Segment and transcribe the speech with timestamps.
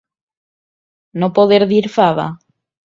[1.25, 2.29] No poder dir fava.